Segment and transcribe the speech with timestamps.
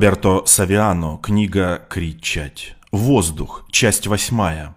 [0.00, 2.74] Роберто Савиано, книга «Кричать».
[2.90, 4.74] Воздух, часть восьмая.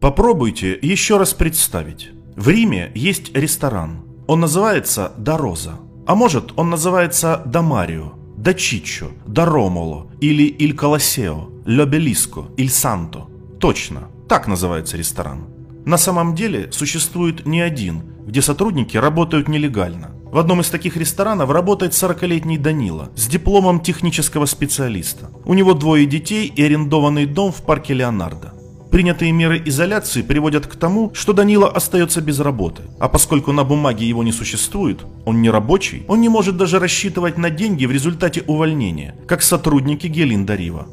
[0.00, 2.08] Попробуйте еще раз представить.
[2.34, 4.06] В Риме есть ресторан.
[4.26, 5.74] Он называется «Дороза».
[6.06, 13.26] А может, он называется «Дамарио», «Да Чиччо», «Да Ромоло» или «Иль Колосео», «Л'Обелиско», «Иль Санто».
[13.60, 15.44] Точно, так называется ресторан.
[15.84, 20.12] На самом деле существует не один, где сотрудники работают нелегально.
[20.30, 25.30] В одном из таких ресторанов работает 40-летний Данила с дипломом технического специалиста.
[25.46, 28.52] У него двое детей и арендованный дом в парке Леонардо.
[28.90, 32.82] Принятые меры изоляции приводят к тому, что Данила остается без работы.
[33.00, 37.38] А поскольку на бумаге его не существует, он не рабочий, он не может даже рассчитывать
[37.38, 40.88] на деньги в результате увольнения, как сотрудники Гелинда Рива.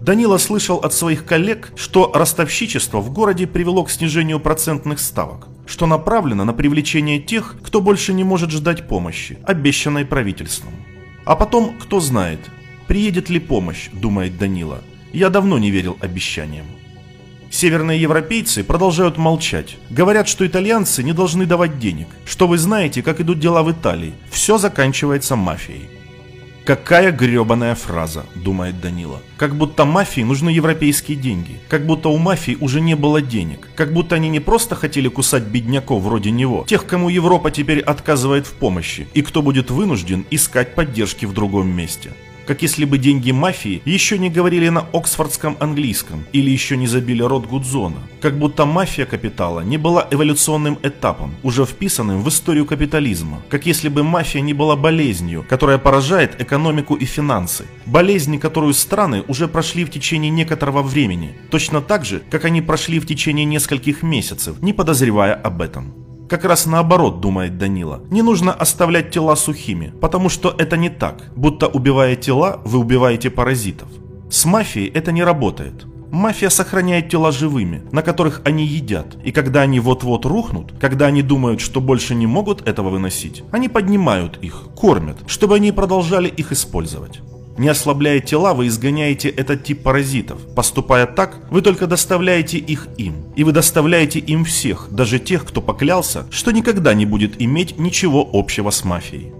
[0.00, 5.86] Данила слышал от своих коллег, что ростовщичество в городе привело к снижению процентных ставок что
[5.86, 10.72] направлено на привлечение тех, кто больше не может ждать помощи, обещанной правительством.
[11.24, 12.40] А потом, кто знает,
[12.88, 14.82] приедет ли помощь, думает Данила.
[15.12, 16.66] Я давно не верил обещаниям.
[17.50, 19.76] Северные европейцы продолжают молчать.
[19.90, 24.14] Говорят, что итальянцы не должны давать денег, что вы знаете, как идут дела в Италии.
[24.30, 25.88] Все заканчивается мафией.
[26.70, 29.20] Какая гребаная фраза, думает Данила.
[29.36, 31.58] Как будто мафии нужны европейские деньги.
[31.68, 33.68] Как будто у мафии уже не было денег.
[33.74, 38.46] Как будто они не просто хотели кусать бедняков вроде него, тех, кому Европа теперь отказывает
[38.46, 42.12] в помощи, и кто будет вынужден искать поддержки в другом месте
[42.46, 47.22] как если бы деньги мафии еще не говорили на оксфордском английском или еще не забили
[47.22, 47.98] рот Гудзона.
[48.20, 53.42] Как будто мафия капитала не была эволюционным этапом, уже вписанным в историю капитализма.
[53.48, 57.64] Как если бы мафия не была болезнью, которая поражает экономику и финансы.
[57.86, 61.34] Болезнь, которую страны уже прошли в течение некоторого времени.
[61.50, 66.09] Точно так же, как они прошли в течение нескольких месяцев, не подозревая об этом.
[66.30, 68.02] Как раз наоборот, думает Данила.
[68.08, 71.32] Не нужно оставлять тела сухими, потому что это не так.
[71.34, 73.88] Будто убивая тела, вы убиваете паразитов.
[74.30, 75.86] С мафией это не работает.
[76.12, 79.16] Мафия сохраняет тела живыми, на которых они едят.
[79.24, 83.68] И когда они вот-вот рухнут, когда они думают, что больше не могут этого выносить, они
[83.68, 87.22] поднимают их, кормят, чтобы они продолжали их использовать.
[87.60, 90.38] Не ослабляя тела, вы изгоняете этот тип паразитов.
[90.56, 93.16] Поступая так, вы только доставляете их им.
[93.36, 98.26] И вы доставляете им всех, даже тех, кто поклялся, что никогда не будет иметь ничего
[98.32, 99.34] общего с мафией.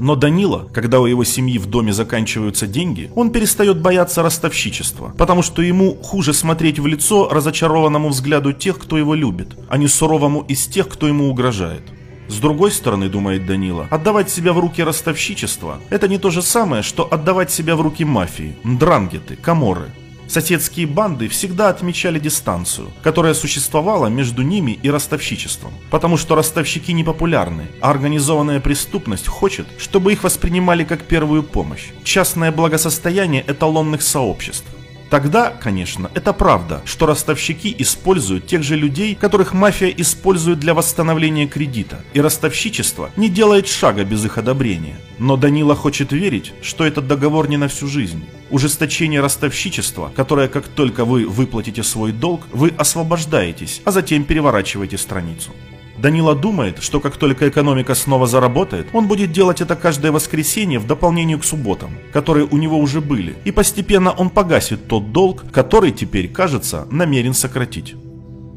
[0.00, 5.42] Но Данила, когда у его семьи в доме заканчиваются деньги, он перестает бояться ростовщичества, потому
[5.42, 10.40] что ему хуже смотреть в лицо разочарованному взгляду тех, кто его любит, а не суровому
[10.48, 11.82] из тех, кто ему угрожает.
[12.28, 16.82] С другой стороны, думает Данила, отдавать себя в руки ростовщичества– это не то же самое,
[16.82, 19.90] что отдавать себя в руки мафии, ндрангеты, каморы.
[20.28, 27.04] Соседские банды всегда отмечали дистанцию, которая существовала между ними и ростовщичеством, потому что ростовщики не
[27.04, 34.66] популярны, а организованная преступность хочет, чтобы их воспринимали как первую помощь, частное благосостояние эталонных сообществ.
[35.10, 41.46] Тогда, конечно, это правда, что ростовщики используют тех же людей, которых мафия использует для восстановления
[41.46, 44.96] кредита, и ростовщичество не делает шага без их одобрения.
[45.18, 48.24] Но Данила хочет верить, что этот договор не на всю жизнь.
[48.50, 55.52] Ужесточение ростовщичества, которое как только вы выплатите свой долг, вы освобождаетесь, а затем переворачиваете страницу.
[55.98, 60.86] Данила думает, что как только экономика снова заработает, он будет делать это каждое воскресенье в
[60.86, 65.92] дополнение к субботам, которые у него уже были, и постепенно он погасит тот долг, который
[65.92, 67.94] теперь, кажется, намерен сократить.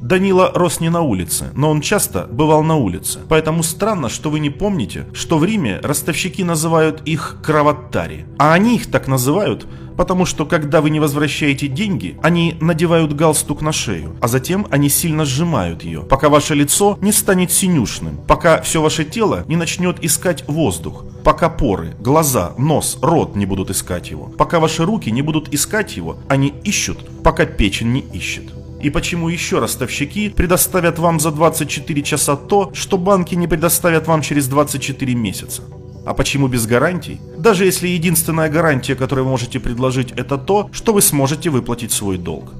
[0.02, 3.20] Данила рос не на улице, но он часто бывал на улице.
[3.28, 8.26] Поэтому странно, что вы не помните, что в Риме ростовщики называют их кроваттари.
[8.38, 9.68] А они их так называют,
[10.00, 14.88] потому что когда вы не возвращаете деньги, они надевают галстук на шею, а затем они
[14.88, 20.02] сильно сжимают ее, пока ваше лицо не станет синюшным, пока все ваше тело не начнет
[20.02, 25.22] искать воздух, пока поры, глаза, нос, рот не будут искать его, пока ваши руки не
[25.22, 28.54] будут искать его, они ищут, пока печень не ищет.
[28.82, 34.22] И почему еще ростовщики предоставят вам за 24 часа то, что банки не предоставят вам
[34.22, 35.64] через 24 месяца?
[36.06, 37.20] А почему без гарантий?
[37.38, 42.18] Даже если единственная гарантия, которую вы можете предложить, это то, что вы сможете выплатить свой
[42.18, 42.54] долг.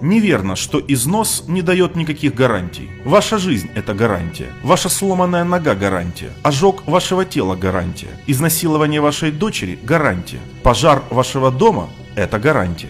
[0.00, 2.88] Неверно, что износ не дает никаких гарантий.
[3.04, 4.46] Ваша жизнь– это гарантия.
[4.62, 6.30] Ваша сломанная нога– гарантия.
[6.42, 8.08] Ожог вашего тела– гарантия.
[8.26, 10.40] Изнасилование вашей дочери– гарантия.
[10.62, 12.88] Пожар вашего дома– это гарантия.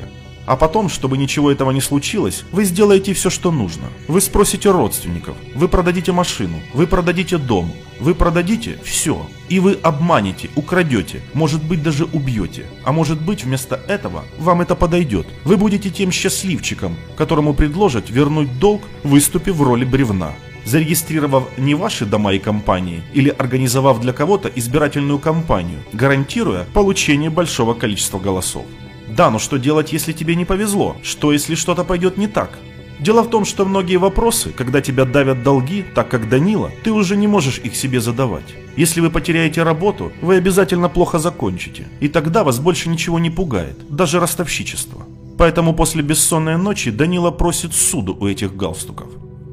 [0.48, 3.88] А потом, чтобы ничего этого не случилось, вы сделаете все, что нужно.
[4.08, 9.28] Вы спросите родственников, вы продадите машину, вы продадите дом, вы продадите все.
[9.50, 12.64] И вы обманете, украдете, может быть даже убьете.
[12.84, 15.26] А может быть вместо этого вам это подойдет.
[15.44, 20.32] Вы будете тем счастливчиком, которому предложат вернуть долг, выступив в роли бревна.
[20.64, 27.74] зарегистрировав не ваши дома и компании или организовав для кого-то избирательную кампанию, гарантируя получение большого
[27.74, 28.64] количества голосов.
[29.16, 30.96] Да, но что делать, если тебе не повезло?
[31.02, 32.58] Что, если что-то пойдет не так?
[33.00, 37.16] Дело в том, что многие вопросы, когда тебя давят долги, так как Данила, ты уже
[37.16, 38.54] не можешь их себе задавать.
[38.76, 43.78] Если вы потеряете работу, вы обязательно плохо закончите, и тогда вас больше ничего не пугает,
[43.88, 45.06] даже ростовщичество.
[45.38, 49.06] Поэтому после бессонной ночи Данила просит суду у этих галстуков.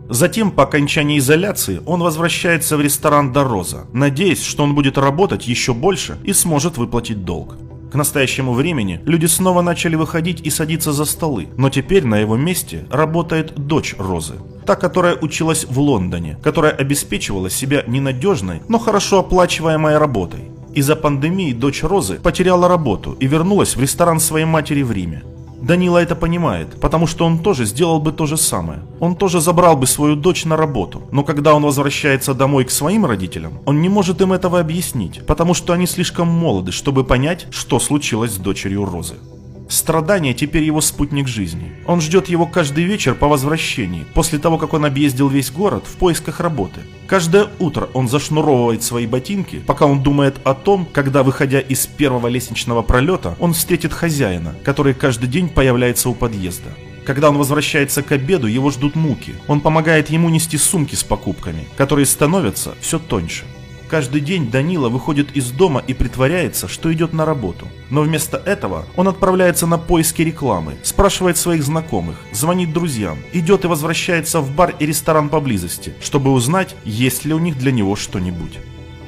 [0.10, 5.74] Затем, по окончании изоляции, он возвращается в ресторан «Дороза», надеясь, что он будет работать еще
[5.74, 7.56] больше и сможет выплатить долг.
[7.96, 12.36] К настоящему времени люди снова начали выходить и садиться за столы, но теперь на его
[12.36, 14.34] месте работает дочь Розы.
[14.66, 20.52] Та, которая училась в Лондоне, которая обеспечивала себя ненадежной, но хорошо оплачиваемой работой.
[20.74, 25.24] Из-за пандемии дочь Розы потеряла работу и вернулась в ресторан своей матери в Риме.
[25.66, 28.82] Данила это понимает, потому что он тоже сделал бы то же самое.
[29.00, 33.04] Он тоже забрал бы свою дочь на работу, но когда он возвращается домой к своим
[33.04, 37.80] родителям, он не может им этого объяснить, потому что они слишком молоды, чтобы понять, что
[37.80, 39.16] случилось с дочерью Розы.
[39.68, 41.74] Страдание теперь его спутник жизни.
[41.88, 45.96] Он ждет его каждый вечер по возвращении, после того, как он объездил весь город в
[45.98, 46.82] поисках работы.
[47.08, 52.28] Каждое утро он зашнуровывает свои ботинки, пока он думает о том, когда, выходя из первого
[52.28, 56.70] лестничного пролета, он встретит хозяина, который каждый день появляется у подъезда.
[57.04, 59.36] Когда он возвращается к обеду, его ждут муки.
[59.48, 63.46] Он помогает ему нести сумки с покупками, которые становятся все тоньше.
[63.96, 67.66] Каждый день Данила выходит из дома и притворяется, что идет на работу.
[67.90, 73.68] Но вместо этого он отправляется на поиски рекламы, спрашивает своих знакомых, звонит друзьям, идет и
[73.70, 78.60] возвращается в бар и ресторан поблизости, чтобы узнать, есть ли у них для него что-нибудь.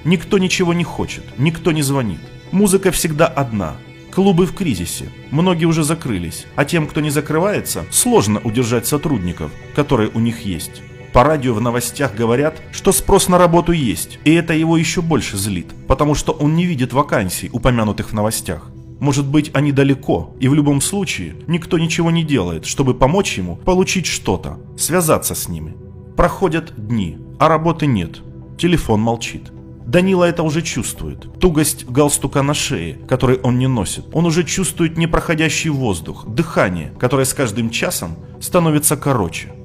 [0.05, 2.21] Никто ничего не хочет, никто не звонит.
[2.51, 3.75] Музыка всегда одна.
[4.13, 10.09] Клубы в кризисе, многие уже закрылись, а тем, кто не закрывается, сложно удержать сотрудников, которые
[10.13, 10.81] у них есть.
[11.17, 15.35] По радио в новостях говорят, что спрос на работу есть, и это его еще больше
[15.35, 18.69] злит, потому что он не видит вакансий, упомянутых в новостях.
[18.99, 23.55] Может быть, они далеко, и в любом случае никто ничего не делает, чтобы помочь ему
[23.55, 25.75] получить что-то, связаться с ними.
[26.15, 28.21] Проходят дни, а работы нет.
[28.59, 29.51] Телефон молчит.
[29.87, 31.39] Данила это уже чувствует.
[31.39, 34.05] Тугость галстука на шее, который он не носит.
[34.13, 39.56] Он уже чувствует непроходящий воздух, дыхание, которое с каждым часом становится короче.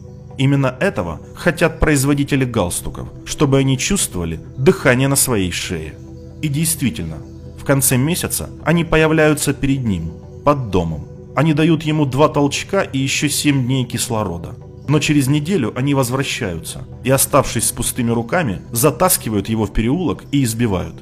[0.42, 5.94] Именно этого хотят производители галстуков, чтобы они чувствовали дыхание на своей шее.
[6.42, 7.18] И действительно,
[7.56, 10.10] в конце месяца они появляются перед ним,
[10.44, 11.06] под домом.
[11.36, 14.56] Они дают ему два толчка и еще семь дней кислорода.
[14.88, 20.42] Но через неделю они возвращаются и, оставшись с пустыми руками, затаскивают его в переулок и
[20.42, 20.96] избивают.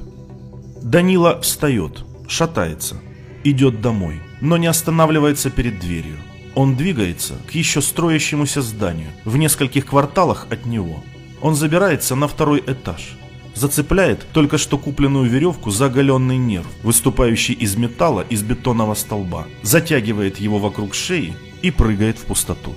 [0.83, 2.97] Данила встает, шатается,
[3.43, 6.17] идет домой, но не останавливается перед дверью.
[6.55, 11.03] Он двигается к еще строящемуся зданию, в нескольких кварталах от него.
[11.41, 13.17] Он забирается на второй этаж.
[13.55, 20.39] Зацепляет только что купленную веревку за оголенный нерв, выступающий из металла из бетонного столба, затягивает
[20.39, 22.75] его вокруг шеи и прыгает в пустоту.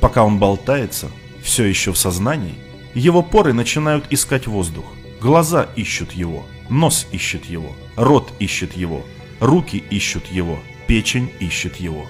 [0.00, 1.10] Пока он болтается,
[1.42, 2.54] все еще в сознании,
[2.94, 4.84] его поры начинают искать воздух.
[5.20, 9.04] Глаза ищут его, нос ищет его, рот ищет его,
[9.40, 12.06] руки ищут его, печень ищет его.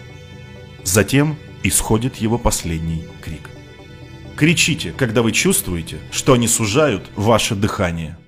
[0.84, 3.50] Затем исходит его последний крик.
[4.36, 8.16] Кричите, когда вы чувствуете, что они сужают ваше дыхание–